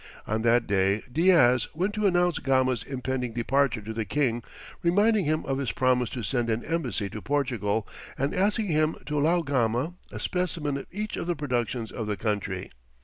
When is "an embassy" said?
6.49-7.07